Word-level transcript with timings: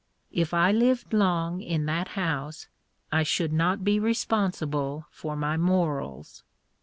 If 0.31 0.51
I 0.51 0.71
lived 0.71 1.13
long 1.13 1.61
in 1.61 1.85
that 1.85 2.07
house 2.17 2.67
I 3.11 3.21
should 3.21 3.53
not 3.53 3.83
be 3.83 3.99
responsible 3.99 5.05
for 5.11 5.35
my 5.35 5.57
morals. 5.57 6.43